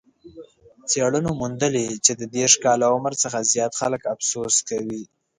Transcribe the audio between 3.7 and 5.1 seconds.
خلک افسوس کوي.